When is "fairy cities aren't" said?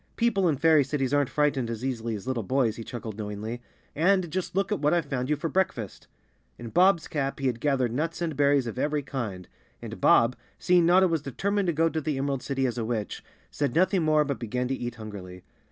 0.57-1.29